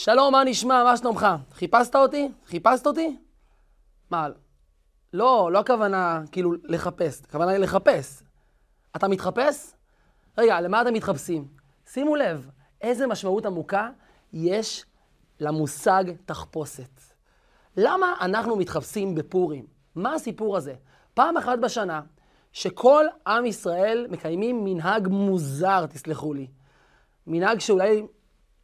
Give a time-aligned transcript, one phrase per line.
[0.00, 0.84] שלום, מה נשמע?
[0.84, 1.26] מה שלומך?
[1.52, 2.28] חיפשת אותי?
[2.46, 3.16] חיפשת אותי?
[4.10, 4.28] מה,
[5.12, 8.22] לא, לא הכוונה כאילו לחפש, הכוונה היא לחפש.
[8.96, 9.74] אתה מתחפש?
[10.38, 11.48] רגע, למה אתם מתחפשים?
[11.86, 12.50] שימו לב,
[12.80, 13.90] איזה משמעות עמוקה
[14.32, 14.84] יש
[15.40, 17.00] למושג תחפושת.
[17.76, 19.66] למה אנחנו מתחפשים בפורים?
[19.94, 20.74] מה הסיפור הזה?
[21.14, 22.00] פעם אחת בשנה,
[22.52, 26.46] שכל עם ישראל מקיימים מנהג מוזר, תסלחו לי.
[27.26, 28.02] מנהג שאולי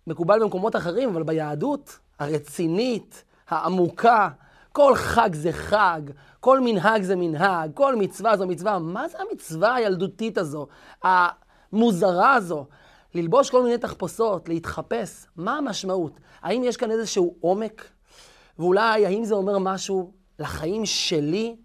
[0.06, 4.28] מקובל במקומות אחרים, אבל ביהדות הרצינית, העמוקה,
[4.72, 6.00] כל חג זה חג,
[6.40, 8.78] כל מנהג זה מנהג, כל מצווה זו מצווה.
[8.78, 10.66] מה זה המצווה הילדותית הזו,
[11.02, 12.66] המוזרה הזו?
[13.14, 16.20] ללבוש כל מיני תחפושות, להתחפש, מה המשמעות?
[16.42, 17.88] האם יש כאן איזשהו עומק?
[18.58, 21.56] ואולי האם זה אומר משהו לחיים שלי?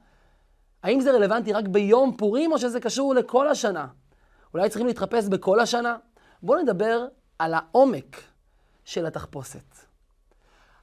[0.84, 3.88] האם זה רלוונטי רק ביום פורים, או שזה קשור לכל השנה?
[4.54, 5.98] אולי צריכים להתחפש בכל השנה?
[6.44, 7.06] בואו נדבר
[7.40, 8.22] על העומק
[8.90, 9.76] של התחפושת.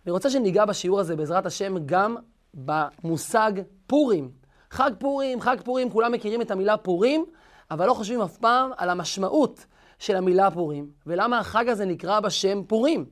[0.04, 2.16] אני רוצה שניגע בשיעור הזה, בעזרת השם, גם
[2.54, 3.52] במושג
[3.86, 4.30] פורים.
[4.70, 7.24] חג פורים, חג פורים, כולם מכירים את המילה פורים,
[7.70, 9.66] אבל לא חושבים אף פעם על המשמעות
[9.98, 13.04] של המילה פורים, ולמה החג הזה נקרא בשם פורים.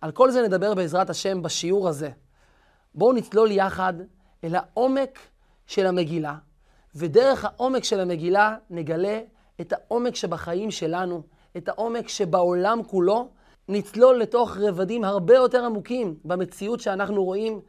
[0.00, 2.10] על כל זה נדבר בעזרת השם בשיעור הזה.
[2.94, 3.94] בואו נצלול יחד
[4.44, 5.18] אל העומק
[5.66, 6.34] של המגילה,
[6.94, 9.20] ודרך העומק של המגילה נגלה
[9.60, 11.22] את העומק שבחיים שלנו,
[11.56, 13.30] את העומק שבעולם כולו,
[13.68, 17.60] נצלול לתוך רבדים הרבה יותר עמוקים במציאות שאנחנו רואים,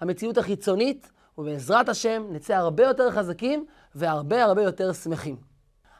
[0.00, 5.36] המציאות החיצונית, ובעזרת השם נצא הרבה יותר חזקים והרבה הרבה יותר שמחים.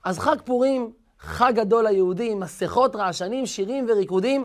[0.04, 4.44] אז חג פורים, חג גדול ליהודים, מסכות, רעשנים, שירים וריקודים,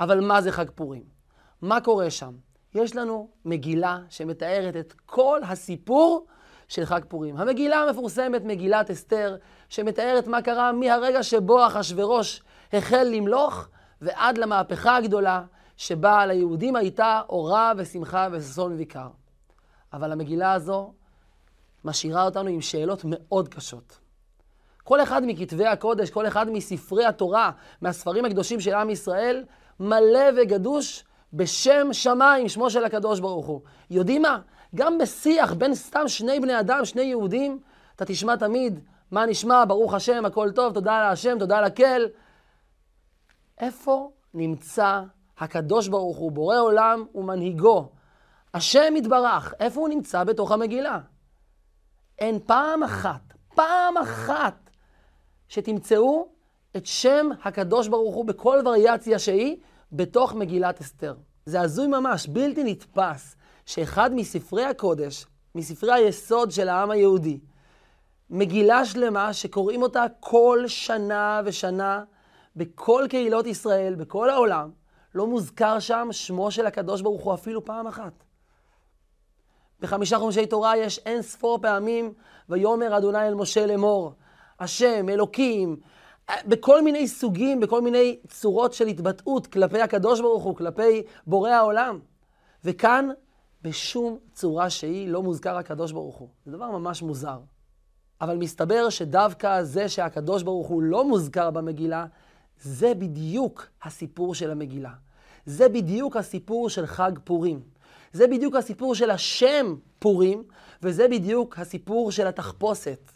[0.00, 1.02] אבל מה זה חג פורים?
[1.62, 2.32] מה קורה שם?
[2.74, 6.26] יש לנו מגילה שמתארת את כל הסיפור
[6.68, 7.36] של חג פורים.
[7.36, 9.36] המגילה המפורסמת, מגילת אסתר,
[9.68, 13.68] שמתארת מה קרה מהרגע שבו אחשורוש החל למלוך
[14.00, 15.42] ועד למהפכה הגדולה
[15.76, 19.08] שבה ליהודים הייתה אורה ושמחה וששון ויקר.
[19.92, 20.92] אבל המגילה הזו
[21.84, 23.98] משאירה אותנו עם שאלות מאוד קשות.
[24.84, 29.44] כל אחד מכתבי הקודש, כל אחד מספרי התורה, מהספרים הקדושים של עם ישראל,
[29.80, 33.60] מלא וגדוש בשם שמיים, שמו של הקדוש ברוך הוא.
[33.90, 34.38] יודעים מה?
[34.74, 37.58] גם בשיח בין סתם שני בני אדם, שני יהודים,
[37.96, 38.80] אתה תשמע תמיד,
[39.10, 42.08] מה נשמע, ברוך השם, הכל טוב, תודה להשם, תודה לקל.
[43.60, 45.02] איפה נמצא
[45.38, 47.88] הקדוש ברוך הוא, בורא עולם ומנהיגו?
[48.54, 50.98] השם יתברך, איפה הוא נמצא בתוך המגילה?
[52.18, 53.20] אין פעם אחת,
[53.54, 54.70] פעם אחת,
[55.48, 56.28] שתמצאו
[56.76, 59.56] את שם הקדוש ברוך הוא בכל וריאציה שהיא
[59.92, 61.14] בתוך מגילת אסתר.
[61.46, 67.40] זה הזוי ממש, בלתי נתפס, שאחד מספרי הקודש, מספרי היסוד של העם היהודי,
[68.30, 72.04] מגילה שלמה שקוראים אותה כל שנה ושנה
[72.56, 74.70] בכל קהילות ישראל, בכל העולם,
[75.14, 78.12] לא מוזכר שם שמו של הקדוש ברוך הוא אפילו פעם אחת.
[79.80, 82.12] בחמישה חומשי תורה יש אין ספור פעמים,
[82.48, 84.12] ויאמר אדוני אל משה לאמור,
[84.60, 85.76] השם, אלוקים,
[86.46, 91.98] בכל מיני סוגים, בכל מיני צורות של התבטאות כלפי הקדוש ברוך הוא, כלפי בורא העולם.
[92.64, 93.08] וכאן,
[93.62, 96.28] בשום צורה שהיא לא מוזכר הקדוש ברוך הוא.
[96.46, 97.38] זה דבר ממש מוזר.
[98.20, 102.06] אבל מסתבר שדווקא זה שהקדוש ברוך הוא לא מוזכר במגילה,
[102.60, 104.92] זה בדיוק הסיפור של המגילה.
[105.46, 107.62] זה בדיוק הסיפור של חג פורים.
[108.12, 110.44] זה בדיוק הסיפור של השם פורים,
[110.82, 113.12] וזה בדיוק הסיפור של התחפושת.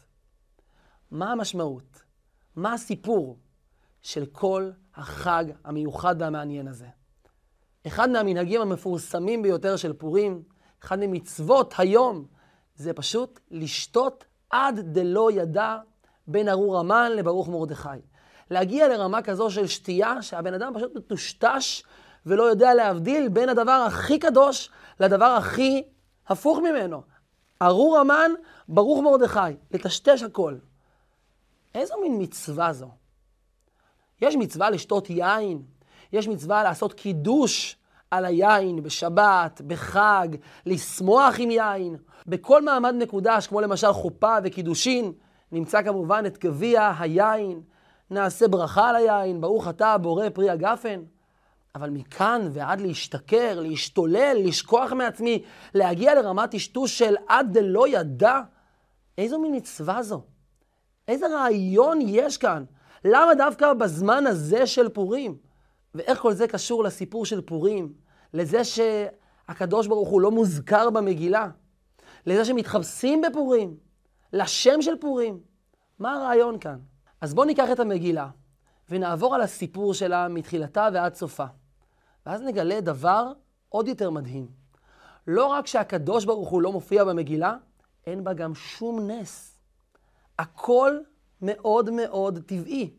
[1.11, 2.03] מה המשמעות?
[2.57, 3.39] מה הסיפור
[4.03, 6.87] של כל החג המיוחד והמעניין הזה?
[7.87, 10.43] אחד מהמנהגים המפורסמים ביותר של פורים,
[10.83, 12.27] אחד ממצוות היום,
[12.77, 15.77] זה פשוט לשתות עד דלא ידע
[16.27, 17.89] בין ארור המן לברוך מרדכי.
[18.55, 21.83] להגיע לרמה כזו של שתייה, שהבן אדם פשוט מטושטש
[22.27, 24.71] ולא יודע להבדיל בין הדבר הכי קדוש
[25.01, 25.83] לדבר הכי
[26.29, 27.03] הפוך ממנו.
[27.63, 28.31] ארור המן,
[28.69, 30.55] ברוך מרדכי, לטשטש הכל.
[31.75, 32.89] איזו מין מצווה זו?
[34.23, 35.63] יש מצווה לשתות יין,
[36.13, 37.77] יש מצווה לעשות קידוש
[38.11, 40.29] על היין בשבת, בחג,
[40.67, 41.97] לשמוח עם יין.
[42.27, 45.13] בכל מעמד מקודש, כמו למשל חופה וקידושין,
[45.53, 47.63] נמצא כמובן את גביע היין,
[48.15, 51.03] נעשה ברכה על היין, ברוך אתה בורא פרי הגפן.
[51.75, 55.43] אבל מכאן ועד להשתכר, להשתולל, לשכוח מעצמי,
[55.75, 58.41] להגיע לרמת טשטוש של עד דלא ידע,
[59.19, 60.23] איזו מין מצווה זו?
[61.09, 62.65] איזה רעיון יש כאן?
[63.05, 65.37] למה דווקא בזמן הזה של פורים?
[65.95, 67.93] ואיך כל זה קשור לסיפור של פורים?
[68.35, 71.49] לזה שהקדוש ברוך הוא לא מוזכר במגילה?
[72.27, 73.77] לזה שמתחפשים בפורים?
[74.33, 75.41] לשם של פורים?
[75.99, 76.79] מה הרעיון כאן?
[77.25, 78.29] אז בואו ניקח את המגילה
[78.91, 81.45] ונעבור על הסיפור שלה מתחילתה ועד סופה.
[82.27, 83.33] ואז נגלה דבר
[83.69, 84.47] עוד יותר מדהים.
[85.27, 87.57] לא רק שהקדוש ברוך הוא לא מופיע במגילה,
[88.07, 89.59] אין בה גם שום נס.
[90.39, 90.99] הכל
[91.43, 92.91] מאוד מאוד טבעי.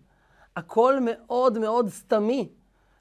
[0.55, 2.49] הכל מאוד מאוד סתמי.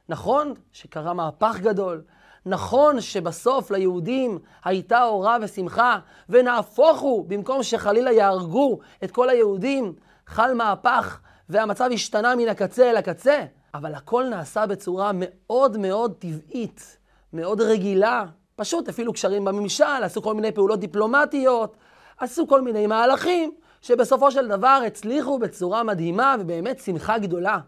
[0.08, 2.02] נכון שקרה מהפך גדול,
[2.46, 5.98] נכון שבסוף ליהודים הייתה אורה ושמחה,
[6.28, 9.94] ונהפוך הוא, במקום שחלילה יהרגו את כל היהודים,
[10.26, 11.18] חל מהפך
[11.48, 13.44] והמצב השתנה מן הקצה אל הקצה,
[13.74, 16.98] אבל הכל נעשה בצורה מאוד מאוד טבעית,
[17.32, 18.24] מאוד רגילה.
[18.56, 21.76] פשוט הפעילו קשרים בממשל, עשו כל מיני פעולות דיפלומטיות,
[22.18, 27.58] עשו כל מיני מהלכים, שבסופו של דבר הצליחו בצורה מדהימה ובאמת שמחה גדולה.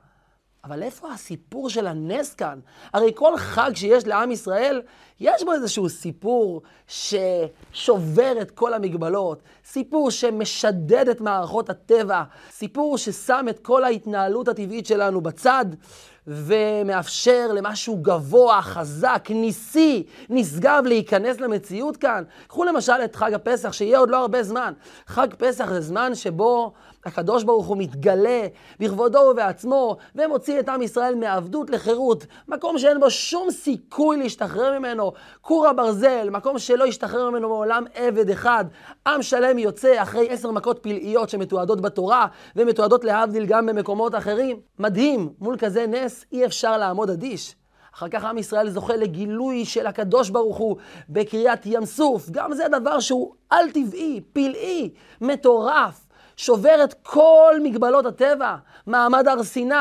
[0.67, 2.59] אבל איפה הסיפור של הנס כאן?
[2.93, 4.83] הרי כל חג שיש לעם ישראל,
[5.21, 13.47] יש בו איזשהו סיפור ששובר את כל המגבלות, סיפור שמשדד את מערכות הטבע, סיפור ששם
[13.51, 15.67] את כל ההתנהלות הטבעית שלנו בצד.
[16.27, 22.25] ומאפשר למשהו גבוה, חזק, ניסי, נשגב להיכנס למציאות כאן.
[22.47, 24.73] קחו למשל את חג הפסח, שיהיה עוד לא הרבה זמן.
[25.07, 26.73] חג פסח זה זמן שבו
[27.07, 28.47] הקדוש ברוך הוא מתגלה
[28.81, 32.27] בכבודו ובעצמו, ומוציא את עם ישראל מעבדות לחירות.
[32.49, 35.13] מקום שאין בו שום סיכוי להשתחרר ממנו.
[35.41, 38.65] כור הברזל, מקום שלא ישתחרר ממנו מעולם עבד אחד.
[39.07, 42.27] עם שלם יוצא אחרי עשר מכות פלאיות שמתועדות בתורה,
[42.57, 44.61] ומתועדות להבדיל גם במקומות אחרים.
[44.79, 47.57] מדהים, מול כזה נס אי אפשר לעמוד אדיש.
[47.95, 50.77] אחר כך עם ישראל זוכה לגילוי של הקדוש ברוך הוא
[51.09, 52.31] בקריאת ים סוף.
[52.31, 56.06] גם זה דבר שהוא על-טבעי, פלאי, מטורף.
[56.37, 58.57] שובר את כל מגבלות הטבע,
[58.87, 59.75] מעמד הר סיני.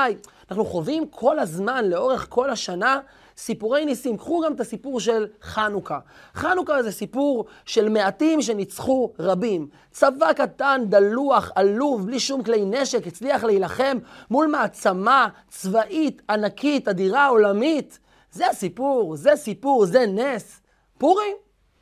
[0.49, 2.99] אנחנו חווים כל הזמן, לאורך כל השנה,
[3.37, 4.17] סיפורי ניסים.
[4.17, 5.99] קחו גם את הסיפור של חנוכה.
[6.35, 9.67] חנוכה זה סיפור של מעטים שניצחו רבים.
[9.91, 13.97] צבא קטן, דלוח, עלוב, בלי שום כלי נשק, הצליח להילחם
[14.29, 17.99] מול מעצמה צבאית, ענקית, אדירה, עולמית.
[18.31, 20.61] זה הסיפור, זה סיפור, זה נס.
[20.97, 21.35] פורים,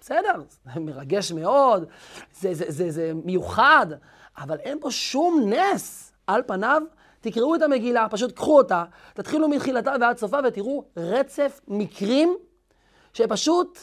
[0.06, 0.42] בסדר,
[0.74, 1.86] זה מרגש מאוד,
[2.40, 3.88] זה, זה, זה, זה מיוחד,
[4.38, 6.14] אבל אין פה שום נס.
[6.28, 6.82] על פניו,
[7.22, 8.84] תקראו את המגילה, פשוט קחו אותה,
[9.14, 12.36] תתחילו מתחילתה ועד סופה ותראו רצף מקרים
[13.14, 13.80] שפשוט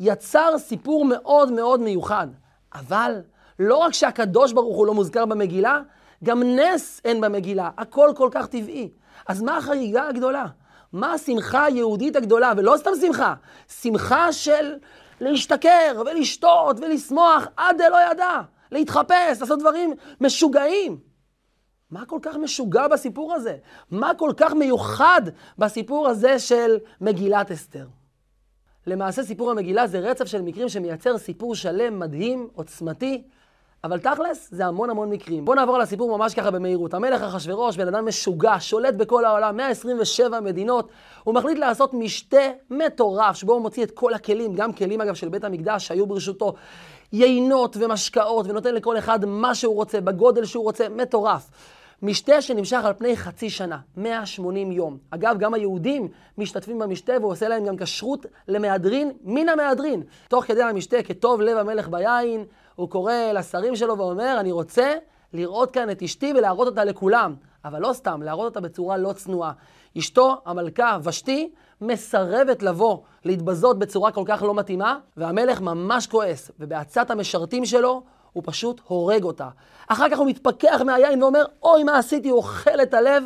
[0.00, 2.26] יצר סיפור מאוד מאוד מיוחד.
[2.74, 3.20] אבל
[3.58, 5.80] לא רק שהקדוש ברוך הוא לא מוזכר במגילה,
[6.24, 8.90] גם נס אין במגילה, הכל כל כך טבעי.
[9.26, 10.46] אז מה החגיגה הגדולה?
[10.92, 12.52] מה השמחה היהודית הגדולה?
[12.56, 13.34] ולא סתם שמחה,
[13.82, 14.74] שמחה של
[15.20, 18.40] להשתכר ולשתות ולשמוח עד דלא ידע.
[18.72, 20.98] להתחפש, לעשות דברים משוגעים.
[21.90, 23.56] מה כל כך משוגע בסיפור הזה?
[23.90, 25.22] מה כל כך מיוחד
[25.58, 27.86] בסיפור הזה של מגילת אסתר?
[28.86, 33.22] למעשה סיפור המגילה זה רצף של מקרים שמייצר סיפור שלם, מדהים, עוצמתי,
[33.84, 35.44] אבל תכלס זה המון המון מקרים.
[35.44, 36.94] בואו נעבור על הסיפור ממש ככה במהירות.
[36.94, 40.88] המלך אחשורוש, בן אדם משוגע, שולט בכל העולם, 127 מדינות,
[41.24, 45.28] הוא מחליט לעשות משתה מטורף, שבו הוא מוציא את כל הכלים, גם כלים אגב של
[45.28, 46.54] בית המקדש שהיו ברשותו,
[47.12, 51.50] יינות ומשקאות, ונותן לכל אחד מה שהוא רוצה, בגודל שהוא רוצה, מטורף.
[52.02, 54.98] משתה שנמשך על פני חצי שנה, 180 יום.
[55.10, 56.08] אגב, גם היהודים
[56.38, 60.02] משתתפים במשתה והוא עושה להם גם כשרות למהדרין מן המהדרין.
[60.28, 62.44] תוך כדי המשתה, כטוב לב המלך ביין,
[62.76, 64.94] הוא קורא לשרים שלו ואומר, אני רוצה
[65.32, 67.34] לראות כאן את אשתי ולהראות אותה לכולם.
[67.64, 69.52] אבל לא סתם, להראות אותה בצורה לא צנועה.
[69.98, 71.50] אשתו, המלכה ושתי,
[71.80, 78.42] מסרבת לבוא להתבזות בצורה כל כך לא מתאימה, והמלך ממש כועס, ובעצת המשרתים שלו הוא
[78.46, 79.48] פשוט הורג אותה.
[79.88, 82.28] אחר כך הוא מתפכח מהיין ואומר, אוי, מה עשיתי?
[82.28, 83.24] הוא אוכל את הלב.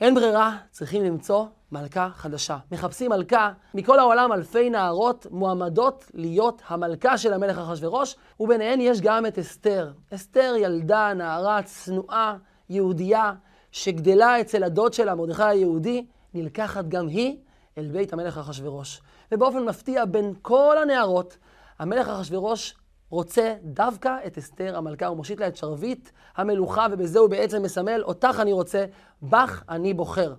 [0.00, 2.58] אין ברירה, צריכים למצוא מלכה חדשה.
[2.72, 9.26] מחפשים מלכה, מכל העולם אלפי נערות מועמדות להיות המלכה של המלך אחשורוש, וביניהן יש גם
[9.26, 9.92] את אסתר.
[10.14, 12.36] אסתר ילדה, נערה צנועה,
[12.70, 13.32] יהודייה,
[13.72, 17.36] שגדלה אצל הדוד שלה, מרדכי היהודי, נלקחת גם היא
[17.78, 19.02] אל בית המלך אחשורוש.
[19.32, 21.36] ובאופן מפתיע, בין כל הנערות,
[21.78, 22.74] המלך אחשורוש
[23.10, 28.02] רוצה דווקא את אסתר המלכה, הוא מושיט לה את שרביט המלוכה, ובזה הוא בעצם מסמל,
[28.02, 28.84] אותך אני רוצה,
[29.22, 30.34] בך אני בוחר.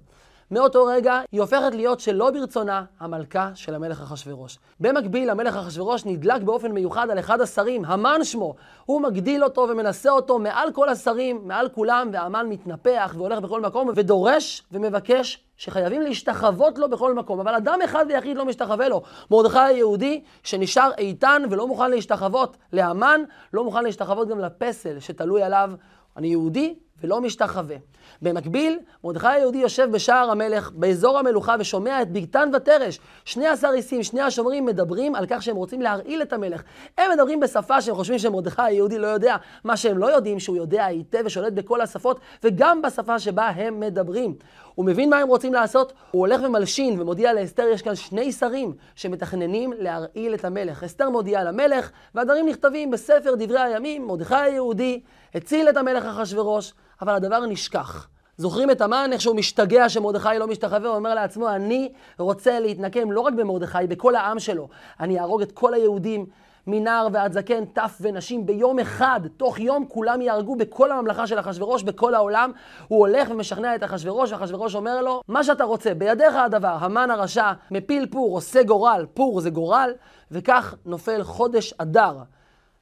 [0.52, 4.60] מאותו רגע היא הופכת להיות שלא ברצונה המלכה של המלך אחשורוש.
[4.80, 8.56] במקביל, המלך אחשורוש נדלק באופן מיוחד על אחד השרים, המן שמו.
[8.86, 13.90] הוא מגדיל אותו ומנסה אותו מעל כל השרים, מעל כולם, והמן מתנפח והולך בכל מקום
[13.96, 17.40] ודורש ומבקש שחייבים להשתחוות לו בכל מקום.
[17.40, 19.02] אבל אדם אחד ויחיד לא משתחווה לו.
[19.32, 23.22] מרדכי היהודי שנשאר איתן ולא מוכן להשתחוות להמן,
[23.54, 25.72] לא מוכן להשתחוות גם לפסל שתלוי עליו.
[26.18, 27.76] אני יהודי ולא משתחווה.
[28.22, 33.00] במקביל, מרדכי היהודי יושב בשער המלך, באזור המלוכה, ושומע את בגתן ותרש.
[33.26, 36.64] שני הסריסים, שני השומרים, מדברים על כך שהם רוצים להרעיל את המלך.
[36.98, 40.86] הם מדברים בשפה שהם חושבים שמרדכי היהודי לא יודע, מה שהם לא יודעים, שהוא יודע
[40.86, 44.36] היטב ושולט בכל השפות, וגם בשפה שבה הם מדברים.
[44.76, 48.74] הוא מבין מה הם רוצים לעשות, הוא הולך ומלשין ומודיע לאסתר, יש כאן שני שרים
[48.96, 50.84] שמתכננים להרעיל את המלך.
[50.84, 55.02] אסתר מודיעה למלך, והדברים נכתבים בספר דברי הימים, מרדכי היהודי
[55.36, 58.08] הציל את המלך אחשורוש, אבל הדבר נשכח.
[58.38, 63.12] זוכרים את המן, איך שהוא משתגע שמרדכי לא משתחווה, הוא אומר לעצמו, אני רוצה להתנקם
[63.12, 64.68] לא רק במרדכי, בכל העם שלו.
[65.00, 66.26] אני אהרוג את כל היהודים,
[66.68, 71.84] מנער ועד זקן, טף ונשים, ביום אחד, תוך יום כולם יהרגו בכל הממלכה של אחשורוש,
[71.84, 72.52] בכל העולם.
[72.88, 76.78] הוא הולך ומשכנע את אחשורוש, ואחשורוש אומר לו, מה שאתה רוצה, בידיך הדבר.
[76.80, 79.92] המן הרשע מפיל פור, עושה גורל, פור זה גורל,
[80.32, 82.18] וכך נופל חודש אדר.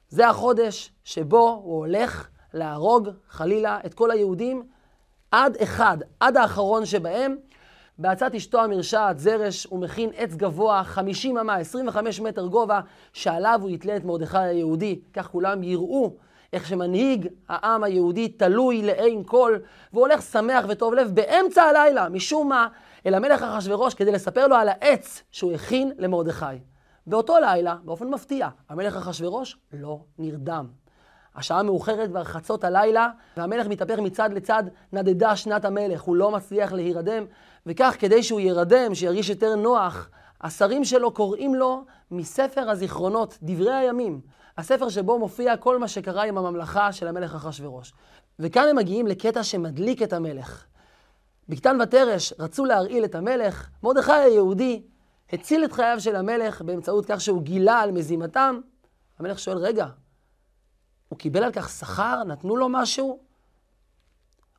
[0.08, 4.62] זה החודש שבו הוא הולך להרוג, חלילה, את כל היהודים
[5.30, 7.36] עד אחד, עד האחרון שבהם.
[7.98, 12.80] בעצת אשתו המרשעת, זרש, הוא מכין עץ גבוה, 50 אמה, 25 מטר גובה,
[13.12, 15.00] שעליו הוא יתלה את מרדכי היהודי.
[15.12, 16.16] כך כולם יראו
[16.52, 19.58] איך שמנהיג העם היהודי תלוי לעין כל,
[19.92, 22.68] והוא הולך שמח וטוב לב באמצע הלילה, משום מה,
[23.06, 26.44] אל המלך אחשורוש כדי לספר לו על העץ שהוא הכין למרדכי.
[27.06, 30.66] באותו לילה, באופן מפתיע, המלך אחשורוש לא נרדם.
[31.36, 36.72] השעה מאוחרת כבר חצות הלילה, והמלך מתהפך מצד לצד, נדדה שנת המלך, הוא לא מצליח
[36.72, 37.24] להירדם,
[37.66, 40.10] וכך כדי שהוא יירדם, שירגיש יותר נוח,
[40.40, 44.20] השרים שלו קוראים לו מספר הזיכרונות, דברי הימים,
[44.58, 47.92] הספר שבו מופיע כל מה שקרה עם הממלכה של המלך אחשורוש.
[48.38, 50.64] וכאן הם מגיעים לקטע שמדליק את המלך.
[51.48, 54.82] בקתן ותרש רצו להרעיל את המלך, מרדכי היהודי
[55.32, 58.60] הציל את חייו של המלך באמצעות כך שהוא גילה על מזימתם.
[59.18, 59.86] המלך שואל, רגע,
[61.10, 62.24] הוא קיבל על כך שכר?
[62.24, 63.20] נתנו לו משהו?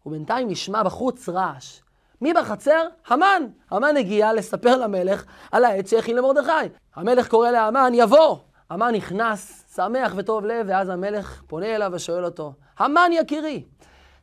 [0.06, 1.80] ובינתיים נשמע בחוץ רעש.
[2.22, 2.88] מי בחצר?
[3.08, 3.44] המן.
[3.72, 6.52] המן הגיע לספר למלך על העץ שהכין למרדכי.
[6.96, 8.38] המלך קורא להמן, יבוא.
[8.72, 13.66] המן נכנס, שמח וטוב לב, ואז המלך פונה אליו ושואל אותו, המן יקירי,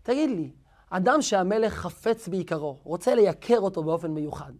[0.02, 0.50] תגיד לי,
[0.90, 4.52] אדם שהמלך חפץ בעיקרו, רוצה לייקר אותו באופן מיוחד,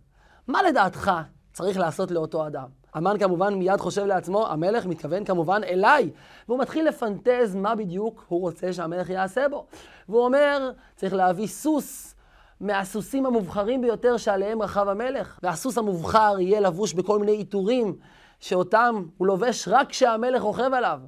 [0.49, 1.11] מה לדעתך
[1.53, 2.69] צריך לעשות לאותו אדם?
[2.99, 6.11] המן כמובן מיד חושב לעצמו, המלך מתכוון כמובן אליי.
[6.49, 9.67] והוא מתחיל לפנטז מה בדיוק הוא רוצה שהמלך יעשה בו.
[10.09, 12.15] והוא אומר, צריך להביא סוס
[12.61, 15.39] מהסוסים המובחרים ביותר שעליהם רכב המלך.
[15.43, 17.97] והסוס המובחר יהיה לבוש בכל מיני עיטורים
[18.41, 21.01] שאותם הוא לובש רק כשהמלך רוכב עליו.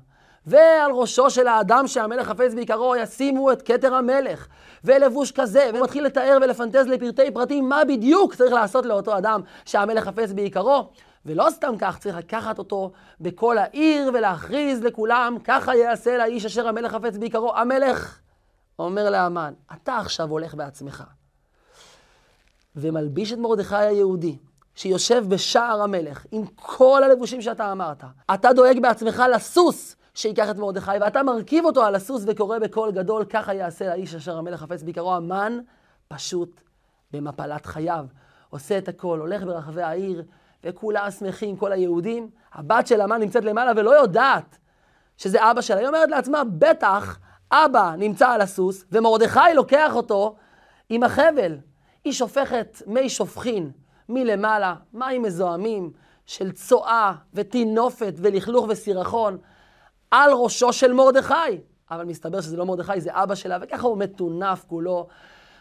[0.46, 4.46] ועל ראשו של האדם שהמלך חפץ בעיקרו ישימו את כתר המלך,
[4.84, 10.04] ולבוש כזה, והוא מתחיל לתאר ולפנטז לפרטי פרטים מה בדיוק צריך לעשות לאותו אדם שהמלך
[10.04, 10.88] חפץ בעיקרו.
[11.26, 16.92] ולא סתם כך, צריך לקחת אותו בכל העיר ולהכריז לכולם, ככה יעשה לאיש אשר המלך
[16.92, 17.56] חפץ בעיקרו.
[17.56, 18.18] המלך
[18.78, 21.04] אומר לאמן, אתה עכשיו הולך בעצמך,
[22.76, 24.38] ומלביש את מרדכי היהודי,
[24.74, 28.04] שיושב בשער המלך, עם כל הלבושים שאתה אמרת.
[28.34, 33.24] אתה דואג בעצמך לסוס שיקח את מרדכי, ואתה מרכיב אותו על הסוס וקורא בקול גדול,
[33.24, 35.14] ככה יעשה לאיש אשר המלך חפץ בעיקרו.
[35.14, 35.58] המן
[36.08, 36.60] פשוט
[37.12, 38.06] במפלת חייו.
[38.50, 40.22] עושה את הכל, הולך ברחבי העיר,
[40.64, 42.30] וכולם שמחים, כל היהודים.
[42.52, 44.58] הבת של המן נמצאת למעלה ולא יודעת
[45.16, 45.78] שזה אבא שלה.
[45.78, 47.18] היא אומרת לעצמה, בטח
[47.52, 50.36] אבא נמצא על הסוס, ומרדכי לוקח אותו
[50.88, 51.58] עם החבל.
[52.04, 53.70] היא שופכת מי שופכין
[54.08, 55.92] מלמעלה, מים מזוהמים
[56.26, 59.38] של צואה וטינופת ולכלוך וסירחון
[60.10, 61.60] על ראשו של מרדכי.
[61.90, 65.06] אבל מסתבר שזה לא מרדכי, זה אבא שלה, וככה הוא מטונף כולו.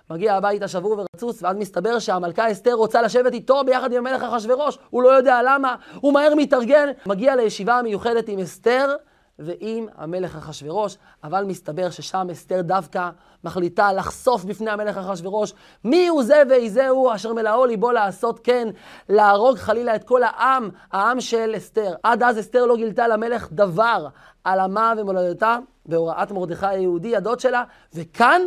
[0.10, 4.78] מגיע הביתה שבור ורצוץ, ואז מסתבר שהמלכה אסתר רוצה לשבת איתו ביחד עם המלך אחשורוש.
[4.90, 8.96] הוא לא יודע למה, הוא מהר מתארגן, מגיע לישיבה המיוחדת עם אסתר
[9.40, 13.10] ועם המלך אחשורוש, אבל מסתבר ששם אסתר דווקא
[13.44, 18.68] מחליטה לחשוף בפני המלך אחשורוש מי הוא זה ואיזהו אשר מלאו ליבו לעשות כן,
[19.10, 21.94] להרוג חלילה את כל העם, העם של אסתר.
[22.04, 24.08] עד אז אסתר לא גילתה למלך דבר
[24.44, 27.64] על עמה ומולדתה בהוראת מרדכי היהודי, הדוד שלה,
[27.94, 28.42] וכאן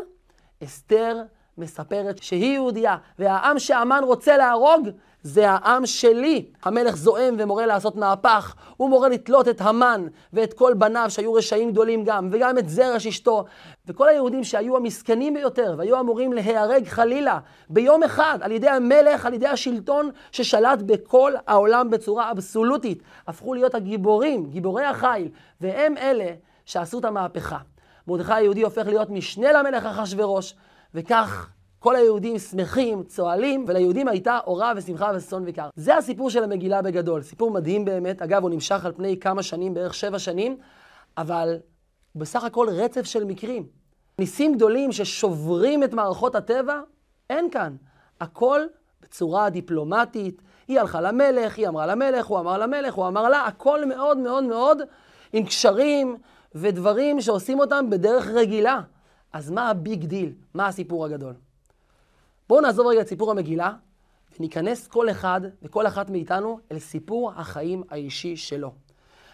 [0.64, 1.22] אסתר
[1.58, 4.88] מספרת שהיא יהודייה, והעם שהמן רוצה להרוג
[5.22, 6.46] זה העם שלי.
[6.62, 11.70] המלך זועם ומורה לעשות מהפך, הוא מורה לתלות את המן ואת כל בניו שהיו רשעים
[11.70, 13.44] גדולים גם, וגם את זרש אשתו,
[13.86, 17.38] וכל היהודים שהיו המסכנים ביותר והיו אמורים להיהרג חלילה
[17.70, 23.74] ביום אחד על ידי המלך, על ידי השלטון ששלט בכל העולם בצורה אבסולוטית, הפכו להיות
[23.74, 25.28] הגיבורים, גיבורי החיל,
[25.60, 26.30] והם אלה
[26.64, 27.58] שעשו את המהפכה.
[28.08, 30.54] מרדכי היהודי הופך להיות משנה למלך אחשורוש,
[30.94, 35.68] וכך כל היהודים שמחים, צוהלים, וליהודים הייתה אורה ושמחה וששון וקר.
[35.76, 37.22] זה הסיפור של המגילה בגדול.
[37.22, 38.22] סיפור מדהים באמת.
[38.22, 40.56] אגב, הוא נמשך על פני כמה שנים, בערך שבע שנים,
[41.16, 41.56] אבל
[42.14, 43.66] בסך הכל רצף של מקרים.
[44.18, 46.80] ניסים גדולים ששוברים את מערכות הטבע,
[47.30, 47.76] אין כאן.
[48.20, 48.60] הכל
[49.02, 50.42] בצורה דיפלומטית.
[50.68, 54.44] היא הלכה למלך, היא אמרה למלך, הוא אמר למלך, הוא אמר לה, הכל מאוד מאוד
[54.44, 54.82] מאוד
[55.32, 56.16] עם קשרים
[56.54, 58.80] ודברים שעושים אותם בדרך רגילה.
[59.32, 60.32] אז מה ה big deal?
[60.54, 61.34] מה הסיפור הגדול?
[62.48, 63.72] בואו נעזוב רגע את סיפור המגילה,
[64.38, 68.72] וניכנס כל אחד וכל אחת מאיתנו אל סיפור החיים האישי שלו.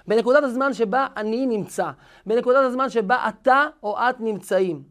[0.09, 1.91] בנקודת הזמן שבה אני נמצא,
[2.27, 4.83] בנקודת הזמן שבה אתה או את נמצאים,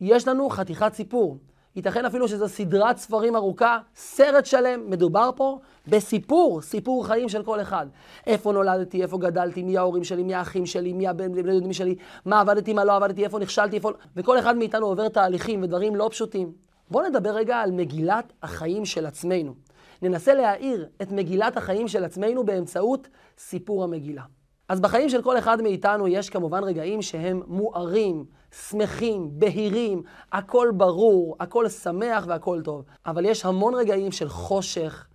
[0.00, 1.38] יש לנו חתיכת סיפור.
[1.76, 7.60] ייתכן אפילו שזו סדרת ספרים ארוכה, סרט שלם, מדובר פה בסיפור, סיפור חיים של כל
[7.60, 7.86] אחד.
[8.26, 11.94] איפה נולדתי, איפה גדלתי, מי ההורים שלי, מי האחים שלי, מי הבן בני דודים שלי,
[12.24, 13.90] מה עבדתי, מה לא עבדתי, איפה נכשלתי, איפה...
[14.16, 16.52] וכל אחד מאיתנו עובר תהליכים ודברים לא פשוטים.
[16.90, 19.54] בואו נדבר רגע על מגילת החיים של עצמנו.
[20.02, 24.22] ננסה להאיר את מגילת החיים של עצמנו באמצעות סיפור המגילה.
[24.68, 31.36] אז בחיים של כל אחד מאיתנו יש כמובן רגעים שהם מוארים, שמחים, בהירים, הכל ברור,
[31.40, 32.84] הכל שמח והכל טוב.
[33.06, 35.06] אבל יש המון רגעים של חושך,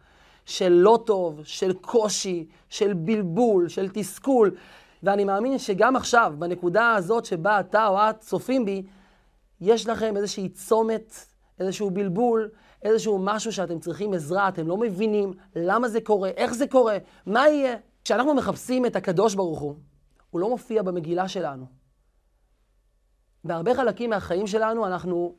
[0.45, 4.51] של לא טוב, של קושי, של בלבול, של תסכול.
[5.03, 8.83] ואני מאמין שגם עכשיו, בנקודה הזאת שבה אתה או את צופים בי,
[9.61, 11.15] יש לכם איזושהי צומת,
[11.59, 12.49] איזשהו בלבול,
[12.83, 17.47] איזשהו משהו שאתם צריכים עזרה, אתם לא מבינים למה זה קורה, איך זה קורה, מה
[17.47, 17.75] יהיה.
[18.03, 19.75] כשאנחנו מחפשים את הקדוש ברוך הוא,
[20.29, 21.80] הוא לא מופיע במגילה שלנו.
[23.43, 25.35] בהרבה חלקים מהחיים שלנו אנחנו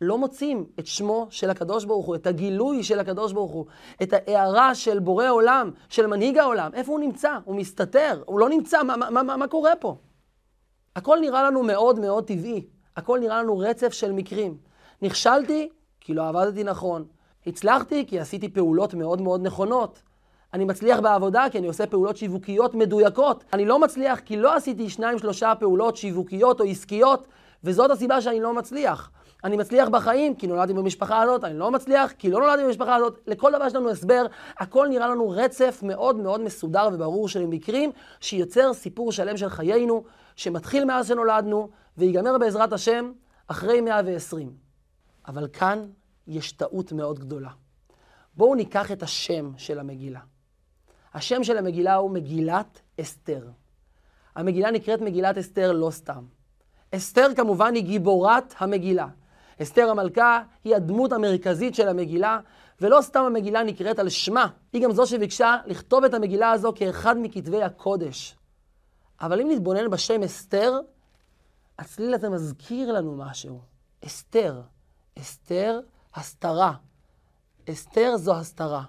[0.00, 3.66] לא מוצאים את שמו של הקדוש ברוך הוא, את הגילוי של הקדוש ברוך הוא,
[4.02, 6.70] את ההערה של בורא עולם, של מנהיג העולם.
[6.74, 7.38] איפה הוא נמצא?
[7.44, 9.96] הוא מסתתר, הוא לא נמצא, מה, מה, מה, מה קורה פה?
[10.96, 14.56] הכל נראה לנו מאוד מאוד טבעי, הכל נראה לנו רצף של מקרים.
[15.02, 15.68] נכשלתי
[16.00, 17.04] כי לא עבדתי נכון,
[17.46, 20.02] הצלחתי כי עשיתי פעולות מאוד מאוד נכונות.
[20.54, 23.44] אני מצליח בעבודה כי אני עושה פעולות שיווקיות מדויקות.
[23.52, 27.26] אני לא מצליח כי לא עשיתי שניים שלושה פעולות שיווקיות או עסקיות,
[27.64, 29.10] וזאת הסיבה שאני לא מצליח.
[29.44, 33.20] אני מצליח בחיים כי נולדתי במשפחה הזאת, אני לא מצליח כי לא נולדתי במשפחה הזאת.
[33.26, 34.26] לכל דבר יש לנו הסבר,
[34.58, 40.04] הכל נראה לנו רצף מאוד מאוד מסודר וברור של מקרים, שיוצר סיפור שלם של חיינו,
[40.36, 43.12] שמתחיל מאז שנולדנו, ויגמר בעזרת השם
[43.46, 44.52] אחרי 120.
[45.28, 45.86] אבל כאן
[46.26, 47.50] יש טעות מאוד גדולה.
[48.34, 50.20] בואו ניקח את השם של המגילה.
[51.14, 53.48] השם של המגילה הוא מגילת אסתר.
[54.34, 56.24] המגילה נקראת מגילת אסתר לא סתם.
[56.94, 59.06] אסתר כמובן היא גיבורת המגילה.
[59.62, 62.40] אסתר המלכה היא הדמות המרכזית של המגילה,
[62.80, 67.16] ולא סתם המגילה נקראת על שמה, היא גם זו שביקשה לכתוב את המגילה הזו כאחד
[67.18, 68.36] מכתבי הקודש.
[69.20, 70.80] אבל אם נתבונן בשם אסתר,
[71.78, 73.60] הצליל הזה מזכיר לנו משהו.
[74.06, 74.62] אסתר.
[75.18, 75.80] אסתר,
[76.14, 76.72] הסתרה.
[77.70, 78.84] אסתר זו הסתרה.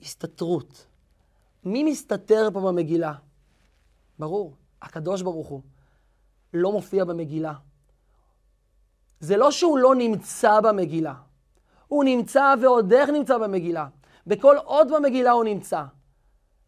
[0.00, 0.86] הסתתרות.
[1.64, 3.12] מי מסתתר פה במגילה?
[4.18, 5.60] ברור, הקדוש ברוך הוא.
[6.54, 7.54] לא מופיע במגילה.
[9.20, 11.14] זה לא שהוא לא נמצא במגילה.
[11.88, 13.86] הוא נמצא ועוד איך נמצא במגילה.
[14.26, 15.84] בכל עוד במגילה הוא נמצא.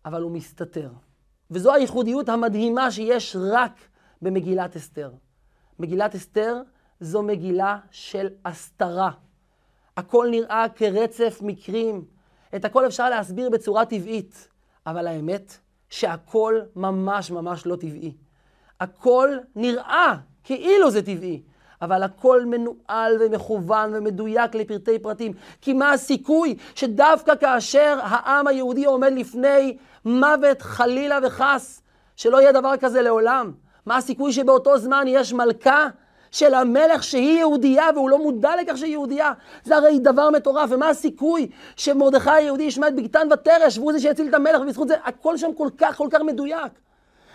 [0.05, 0.90] אבל הוא מסתתר.
[1.51, 3.81] וזו הייחודיות המדהימה שיש רק
[4.22, 5.11] במגילת אסתר.
[5.79, 6.62] מגילת אסתר
[7.01, 9.11] זו מגילה של הסתרה.
[9.96, 12.05] הכל נראה כרצף מקרים.
[12.57, 14.49] את הכל אפשר להסביר בצורה טבעית,
[14.87, 18.14] אבל האמת שהכל ממש ממש לא טבעי.
[18.81, 21.43] הכל נראה כאילו זה טבעי,
[21.83, 25.33] אבל הכל מנוהל ומכוון ומדויק לפרטי פרטים.
[25.61, 31.83] כי מה הסיכוי שדווקא כאשר העם היהודי עומד לפני מוות חלילה וחס,
[32.17, 33.53] שלא יהיה דבר כזה לעולם?
[33.87, 35.89] מה הסיכוי שבאותו זמן יש מלכה
[36.31, 39.33] של המלך שהיא יהודייה והוא לא מודע לכך שהיא יהודייה.
[39.65, 44.29] זה הרי דבר מטורף, ומה הסיכוי שמרדכי היהודי ישמע את בגתן ותרש והוא זה שיציל
[44.29, 46.86] את המלך, ובזכות זה הכל שם כל כך כל כך מדויק.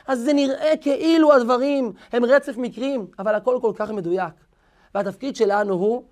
[0.08, 4.34] אז זה נראה כאילו הדברים הם רצף מקרים, אבל הכל כל כך מדויק.
[4.96, 6.04] והתפקיד שלנו הוא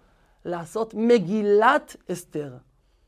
[0.46, 2.54] לעשות מגילת אסתר.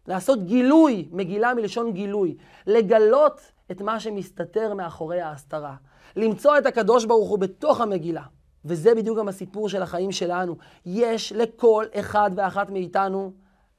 [0.08, 2.38] לעשות גילוי, מגילה מלשון גילוי.
[2.68, 3.42] לגלות
[3.72, 5.76] את מה שמסתתר מאחורי ההסתרה.
[6.16, 8.24] למצוא את הקדוש ברוך הוא בתוך המגילה.
[8.66, 10.56] וזה בדיוק גם הסיפור של החיים שלנו.
[10.86, 13.32] יש לכל אחד ואחת מאיתנו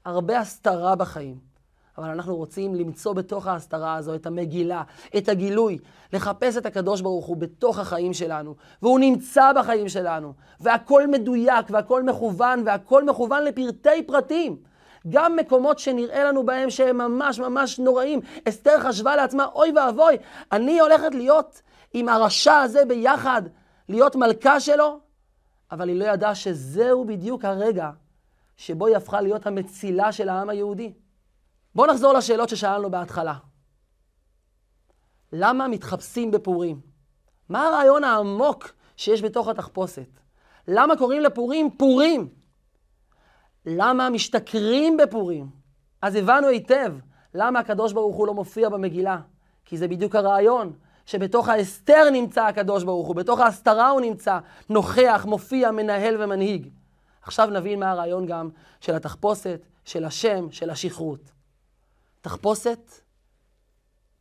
[0.04, 1.51] הרבה הסתרה בחיים.
[1.98, 4.82] אבל אנחנו רוצים למצוא בתוך ההסתרה הזו את המגילה,
[5.16, 5.78] את הגילוי,
[6.12, 12.02] לחפש את הקדוש ברוך הוא בתוך החיים שלנו, והוא נמצא בחיים שלנו, והכל מדויק, והכל
[12.02, 14.56] מכוון, והכל מכוון לפרטי פרטים.
[15.08, 18.20] גם מקומות שנראה לנו בהם שהם ממש ממש נוראים.
[18.48, 20.16] אסתר חשבה לעצמה, אוי ואבוי,
[20.52, 23.42] אני הולכת להיות עם הרשע הזה ביחד,
[23.88, 24.98] להיות מלכה שלו,
[25.72, 27.90] אבל היא לא ידעה שזהו בדיוק הרגע
[28.56, 30.92] שבו היא הפכה להיות המצילה של העם היהודי.
[31.74, 33.34] בואו נחזור לשאלות ששאלנו בהתחלה.
[35.32, 36.80] למה מתחפשים בפורים?
[37.48, 40.08] מה הרעיון העמוק שיש בתוך התחפושת?
[40.68, 42.28] למה קוראים לפורים פורים?
[43.66, 45.50] למה משתכרים בפורים?
[46.02, 46.94] אז הבנו היטב
[47.34, 49.20] למה הקדוש ברוך הוא לא מופיע במגילה.
[49.64, 50.72] כי זה בדיוק הרעיון.
[51.06, 56.68] שבתוך ההסתר נמצא הקדוש ברוך הוא, בתוך ההסתרה הוא נמצא, נוכח, מופיע, מנהל ומנהיג.
[57.22, 58.48] עכשיו נבין מה הרעיון גם
[58.80, 61.32] של התחפושת, של השם, של השכרות.
[62.22, 62.92] תחפושת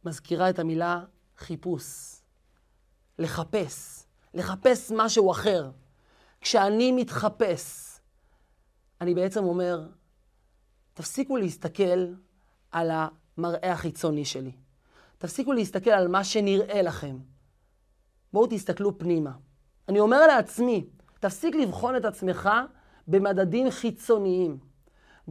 [0.05, 1.03] מזכירה את המילה
[1.37, 2.15] חיפוש.
[3.19, 4.03] לחפש.
[4.33, 5.71] לחפש משהו אחר.
[6.41, 7.91] כשאני מתחפש,
[9.01, 9.87] אני בעצם אומר,
[10.93, 12.13] תפסיקו להסתכל
[12.71, 14.51] על המראה החיצוני שלי.
[15.17, 17.17] תפסיקו להסתכל על מה שנראה לכם.
[18.33, 19.31] בואו תסתכלו פנימה.
[19.89, 20.85] אני אומר לעצמי,
[21.19, 22.49] תפסיק לבחון את עצמך
[23.07, 24.70] במדדים חיצוניים.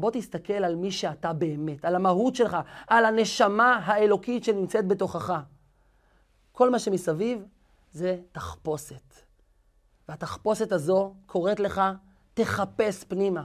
[0.00, 5.40] בוא תסתכל על מי שאתה באמת, על המהות שלך, על הנשמה האלוקית שנמצאת בתוכך.
[6.52, 7.44] כל מה שמסביב
[7.92, 9.14] זה תחפושת.
[10.08, 11.80] והתחפושת הזו קוראת לך,
[12.34, 13.44] תחפש פנימה.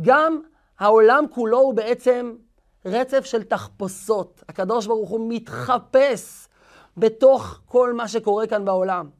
[0.00, 0.40] גם
[0.78, 2.34] העולם כולו הוא בעצם
[2.84, 4.42] רצף של תחפושות.
[4.48, 6.48] הקדוש ברוך הוא מתחפש
[6.96, 9.10] בתוך כל מה שקורה כאן בעולם.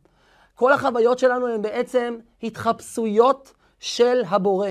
[0.55, 4.71] כל החוויות שלנו הן בעצם התחפשויות של הבורא.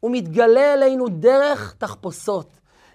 [0.00, 2.50] הוא מתגלה אלינו דרך תחפושות,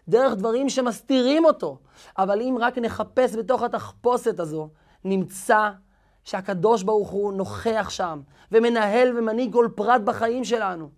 [0.07, 1.77] דרך דברים שמסתירים אותו.
[2.17, 4.69] אבל אם רק נחפש בתוך התחפושת הזו,
[5.05, 5.69] נמצא
[6.23, 10.89] שהקדוש ברוך הוא נוכח שם, ומנהל ומנהיג כל פרט בחיים שלנו.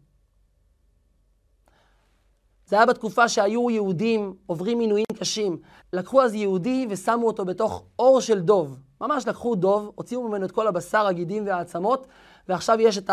[2.68, 5.58] זה היה בתקופה שהיו יהודים עוברים עינויים קשים.
[5.94, 8.80] לקחו אז יהודי ושמו אותו בתוך אור של דוב.
[9.02, 12.08] ממש לקחו דוב, הוציאו ממנו את כל הבשר, הגידים והעצמות,
[12.50, 13.10] ועכשיו יש את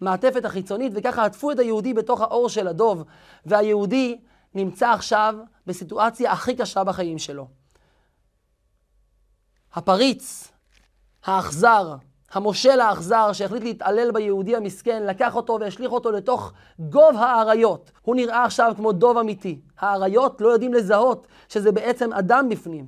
[0.00, 3.04] המעטפת החיצונית, וככה עטפו את היהודי בתוך האור של הדוב.
[3.46, 4.18] והיהודי
[4.54, 5.34] נמצא עכשיו
[5.66, 7.48] בסיטואציה הכי קשה בחיים שלו.
[9.74, 10.52] הפריץ,
[11.24, 11.96] האכזר,
[12.32, 17.90] המושל האכזר שהחליט להתעלל ביהודי המסכן, לקח אותו והשליך אותו לתוך גוב האריות.
[18.02, 19.60] הוא נראה עכשיו כמו דוב אמיתי.
[19.78, 22.86] האריות לא יודעים לזהות שזה בעצם אדם בפנים.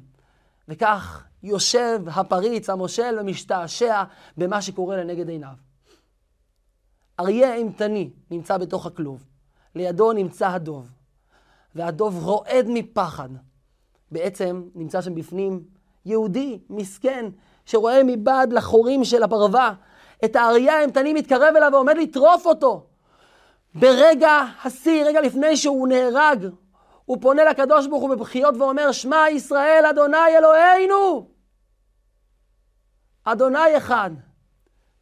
[0.69, 4.03] וכך יושב הפריץ, המושל, ומשתעשע
[4.37, 5.66] במה שקורה לנגד עיניו.
[7.21, 9.25] אריה אימתני נמצא בתוך הכלוב.
[9.75, 10.91] לידו נמצא הדוב.
[11.75, 13.29] והדוב רועד מפחד.
[14.11, 15.65] בעצם נמצא שם בפנים
[16.05, 17.27] יהודי, מסכן,
[17.67, 19.75] שרואה מבעד לחורים של הפרווה
[20.25, 22.87] את האריה האימתני מתקרב אליו ועומד לטרוף אותו.
[23.75, 24.31] ברגע
[24.65, 26.47] השיא, רגע לפני שהוא נהרג,
[27.05, 31.29] הוא פונה לקדוש ברוך הוא בבכיות ואומר, שמע ישראל, אדוני אלוהינו!
[33.25, 34.11] אדוני אחד.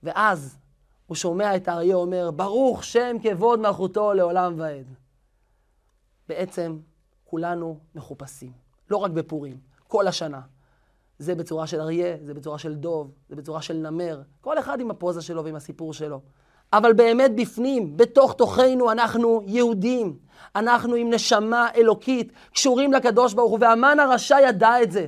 [0.03, 0.59] ואז
[1.07, 4.87] הוא שומע את האריה אומר, ברוך שם כבוד מלכותו לעולם ועד.
[6.29, 6.79] בעצם
[7.25, 8.53] כולנו מחופשים,
[8.91, 10.41] לא רק בפורים, כל השנה.
[11.19, 14.91] זה בצורה של אריה, זה בצורה של דוב, זה בצורה של נמר, כל אחד עם
[14.91, 16.21] הפוזה שלו ועם הסיפור שלו.
[16.73, 20.19] אבל באמת בפנים, בתוך תוכנו, אנחנו יהודים.
[20.57, 25.07] אנחנו עם נשמה אלוקית, קשורים לקדוש ברוך הוא, והמן הרשע ידע את זה.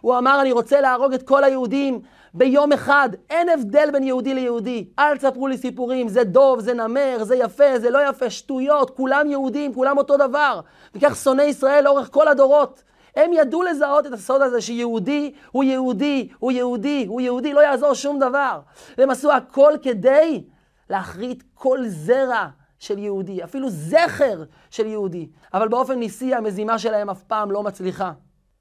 [0.00, 2.00] הוא אמר, אני רוצה להרוג את כל היהודים
[2.36, 3.08] ביום אחד.
[3.30, 4.88] אין הבדל בין יהודי ליהודי.
[4.98, 9.26] אל תספרו לי סיפורים, זה דוב, זה נמר, זה יפה, זה לא יפה, שטויות, כולם
[9.30, 10.60] יהודים, כולם אותו דבר.
[10.94, 12.82] וכך שונאי ישראל לאורך כל הדורות.
[13.16, 17.94] הם ידעו לזהות את הסוד הזה שיהודי הוא יהודי, הוא יהודי, הוא יהודי, לא יעזור
[17.94, 18.60] שום דבר.
[18.98, 20.44] והם עשו הכל כדי
[20.90, 22.46] להכרית כל זרע
[22.78, 25.28] של יהודי, אפילו זכר של יהודי.
[25.54, 28.12] אבל באופן ניסי המזימה שלהם אף פעם לא מצליחה.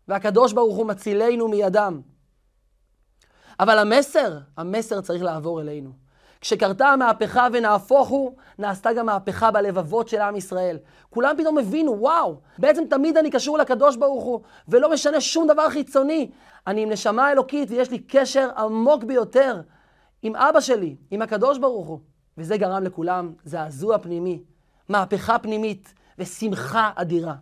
[0.08, 2.02] והקדוש ברוך הוא מצילנו מידם.
[3.60, 6.06] אבל המסר, המסר צריך לעבור אלינו.
[6.42, 10.78] כשקרתה המהפכה ונהפוך הוא, נעשתה גם מהפכה בלבבות של עם ישראל.
[11.10, 15.70] כולם פתאום הבינו, וואו, בעצם תמיד אני קשור לקדוש ברוך הוא, ולא משנה שום דבר
[15.70, 16.30] חיצוני.
[16.68, 19.62] אני עם נשמה אלוקית ויש לי קשר עמוק ביותר
[20.22, 22.00] עם אבא שלי, עם הקדוש ברוך הוא.
[22.38, 24.44] וזה גרם לכולם זעזוע פנימי,
[24.90, 27.36] מהפכה פנימית ושמחה אדירה.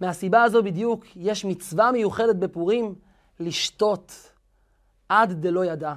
[0.00, 2.94] מהסיבה הזו בדיוק יש מצווה מיוחדת בפורים
[3.40, 4.32] לשתות
[5.08, 5.94] עד דלא ידע.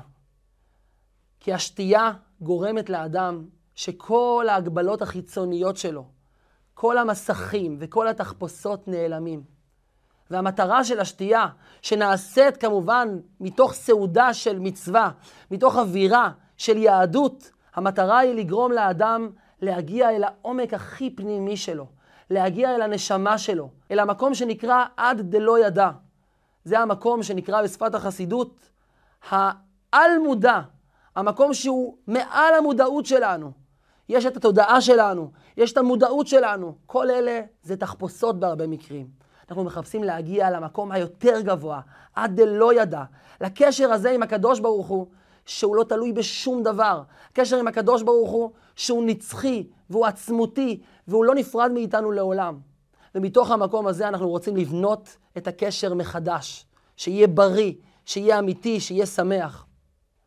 [1.39, 3.45] כי השתייה גורמת לאדם
[3.75, 6.05] שכל ההגבלות החיצוניות שלו,
[6.73, 9.43] כל המסכים וכל התחפושות נעלמים.
[10.31, 11.47] והמטרה של השתייה,
[11.81, 15.11] שנעשית כמובן מתוך סעודה של מצווה,
[15.51, 19.29] מתוך אווירה של יהדות, המטרה היא לגרום לאדם
[19.61, 21.85] להגיע אל העומק הכי פנימי שלו,
[22.29, 25.89] להגיע אל הנשמה שלו, אל המקום שנקרא עד דלא ידע.
[26.63, 28.69] זה המקום שנקרא בשפת החסידות
[29.29, 30.59] העל-מודע,
[31.15, 33.51] המקום שהוא מעל המודעות שלנו.
[34.09, 36.75] יש את התודעה שלנו, יש את המודעות שלנו.
[36.85, 39.07] כל אלה זה תחפושות בהרבה מקרים.
[39.49, 41.81] אנחנו מחפשים להגיע למקום היותר גבוה,
[42.15, 43.03] עד דלא ידע,
[43.41, 45.07] לקשר הזה עם הקדוש ברוך הוא,
[45.45, 47.01] שהוא לא תלוי בשום דבר.
[47.33, 52.59] קשר עם הקדוש ברוך הוא, שהוא נצחי והוא עצמותי, והוא לא נפרד מאיתנו לעולם.
[53.15, 56.65] ומתוך המקום הזה אנחנו רוצים לבנות את הקשר מחדש,
[56.97, 57.73] שיהיה בריא,
[58.09, 59.65] שיהיה אמיתי, שיהיה שמח.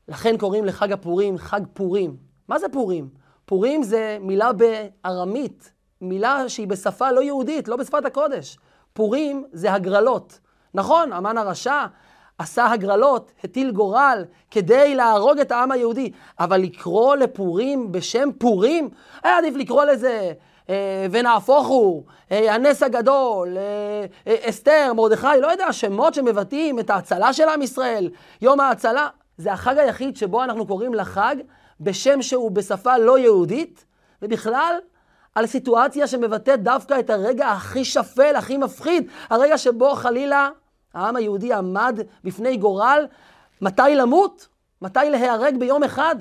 [0.09, 2.17] לכן קוראים לחג הפורים חג פורים.
[2.49, 3.09] מה זה פורים?
[3.45, 8.59] פורים זה מילה בארמית, מילה שהיא בשפה לא יהודית, לא בשפת הקודש.
[8.93, 10.41] פורים זה הגרלות.
[10.75, 11.87] נכון, המן הרשע
[12.39, 18.91] עשה הגרלות, הטיל גורל כדי להרוג את העם היהודי, אבל לקרוא לפורים בשם פורים,
[19.23, 20.33] היה עדיף לקרוא לזה
[21.11, 23.63] ונהפוך הוא, אה, הנס הגדול, אה,
[24.27, 29.09] אה, אסתר, מרדכי, לא יודע, שמות שמבטאים את ההצלה של עם ישראל, יום ההצלה.
[29.39, 31.37] זה החג היחיד שבו אנחנו קוראים לחג
[31.81, 33.85] בשם שהוא בשפה לא יהודית,
[34.23, 34.79] ובכלל
[35.35, 40.49] על סיטואציה שמבטאת דווקא את הרגע הכי שפל, הכי מפחיד, הרגע שבו חלילה
[40.95, 43.07] העם היהודי עמד בפני גורל,
[43.63, 44.49] מתי למות?
[44.83, 46.17] מתי להיהרג ביום אחד?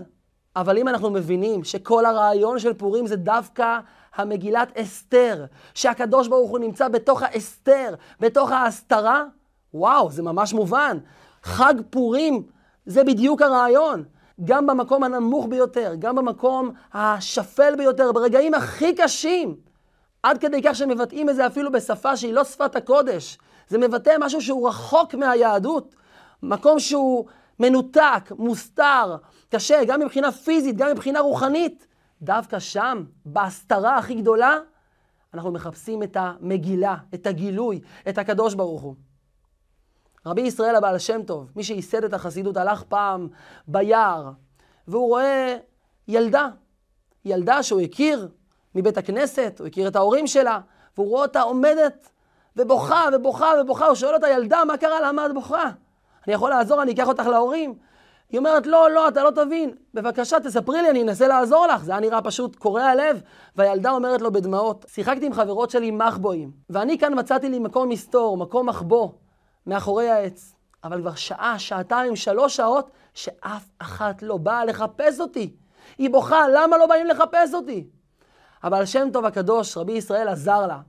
[0.56, 3.80] אבל אם אנחנו מבינים שכל הרעיון של פורים זה דווקא
[4.16, 9.24] המגילת אסתר, שהקדוש ברוך הוא נמצא בתוך האסתר, בתוך ההסתרה,
[9.74, 10.98] וואו, זה ממש מובן.
[11.44, 12.44] חג פורים
[12.86, 14.04] זה בדיוק הרעיון.
[14.46, 19.56] גם במקום הנמוך ביותר, גם במקום השפל ביותר, ברגעים הכי קשים,
[20.24, 23.38] עד כדי כך שמבטאים את זה אפילו בשפה שהיא לא שפת הקודש.
[23.68, 25.96] זה מבטא משהו שהוא רחוק מהיהדות,
[26.44, 27.26] מקום שהוא
[27.60, 29.16] מנותק, מוסתר,
[29.50, 31.88] קשה, גם מבחינה פיזית, גם מבחינה רוחנית.
[32.22, 34.58] דווקא שם, בהסתרה הכי גדולה,
[35.34, 38.96] אנחנו מחפשים את המגילה, את הגילוי, את הקדוש ברוך הוא.
[40.26, 43.28] רבי ישראל הבעל שם טוב, מי שייסד את החסידות, הלך פעם
[43.68, 44.32] ביער,
[44.88, 45.58] והוא רואה
[46.08, 46.48] ילדה,
[47.26, 48.30] ילדה שהוא הכיר
[48.76, 50.60] מבית הכנסת, הוא הכיר את ההורים שלה,
[50.98, 52.10] והוא רואה אותה עומדת
[52.56, 55.02] ובוכה ובוכה ובוכה, הוא שואל אותה, ילדה, מה קרה?
[55.02, 55.70] למה את בוכה?
[56.28, 57.76] אני יכול לעזור, אני אקח אותך להורים.
[58.32, 59.74] היא אומרת, לא, לא, אתה לא תבין.
[59.94, 61.84] בבקשה, תספרי לי, אני אנסה לעזור לך.
[61.84, 63.22] זה היה נראה פשוט קורע לב.
[63.56, 68.38] והילדה אומרת לו בדמעות, שיחקתי עם חברות שלי מחבואים, ואני כאן מצאתי לי מקום מסתור,
[68.38, 69.10] מקום מחבוא,
[69.68, 70.56] מאחורי העץ.
[70.84, 75.56] אבל כבר שעה, שעתיים, שלוש שעות, שאף אחת לא באה לחפש אותי.
[75.98, 77.88] היא בוכה, למה לא באים לחפש אותי?
[78.64, 80.80] אבל שם טוב הקדוש, רבי ישראל, עזר לה.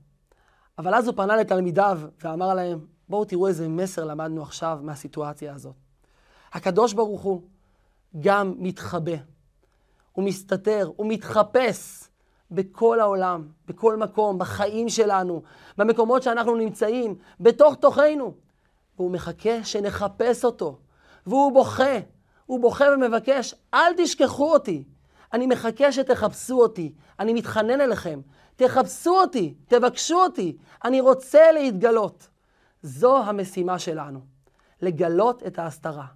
[0.78, 2.78] אבל אז הוא פנה לתלמידיו ואמר להם,
[3.08, 5.81] בואו תראו איזה מסר למדנו עכשיו מהסיטואציה הזאת.
[6.52, 7.42] הקדוש ברוך הוא
[8.20, 9.16] גם מתחבא,
[10.12, 12.08] הוא מסתתר, הוא מתחפש
[12.50, 15.42] בכל העולם, בכל מקום, בחיים שלנו,
[15.78, 18.34] במקומות שאנחנו נמצאים, בתוך תוכנו.
[18.96, 20.78] והוא מחכה שנחפש אותו,
[21.26, 21.98] והוא בוכה,
[22.46, 24.84] הוא בוכה ומבקש, אל תשכחו אותי.
[25.32, 28.20] אני מחכה שתחפשו אותי, אני מתחנן אליכם,
[28.56, 32.28] תחפשו אותי, תבקשו אותי, אני רוצה להתגלות.
[32.82, 34.20] זו המשימה שלנו,
[34.82, 36.06] לגלות את ההסתרה.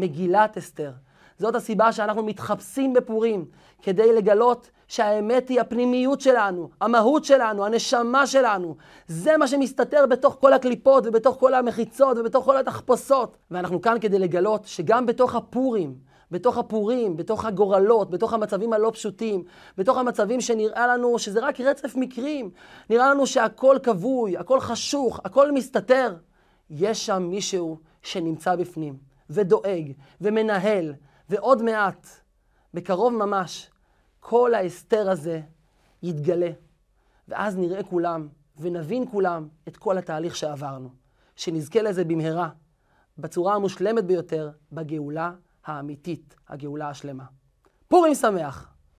[0.00, 0.92] מגילת אסתר.
[1.38, 3.44] זאת הסיבה שאנחנו מתחפשים בפורים,
[3.82, 8.76] כדי לגלות שהאמת היא הפנימיות שלנו, המהות שלנו, הנשמה שלנו.
[9.08, 13.36] זה מה שמסתתר בתוך כל הקליפות ובתוך כל המחיצות ובתוך כל התחפושות.
[13.50, 15.94] ואנחנו כאן כדי לגלות שגם בתוך הפורים,
[16.30, 19.44] בתוך הפורים, בתוך הגורלות, בתוך המצבים הלא פשוטים,
[19.78, 22.50] בתוך המצבים שנראה לנו שזה רק רצף מקרים,
[22.90, 26.14] נראה לנו שהכל כבוי, הכל חשוך, הכל מסתתר,
[26.70, 29.15] יש שם מישהו שנמצא בפנים.
[29.30, 30.94] ודואג ומנהל,
[31.28, 32.06] ועוד מעט,
[32.74, 33.70] בקרוב ממש,
[34.20, 35.40] כל ההסתר הזה
[36.02, 36.50] יתגלה.
[37.28, 40.88] ואז נראה כולם ונבין כולם את כל התהליך שעברנו.
[41.36, 42.48] שנזכה לזה במהרה,
[43.18, 45.32] בצורה המושלמת ביותר, בגאולה
[45.64, 47.24] האמיתית, הגאולה השלמה.
[47.88, 48.75] פורים שמח!